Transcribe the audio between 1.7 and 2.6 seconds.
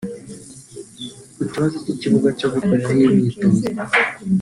cy’ikibuga cyo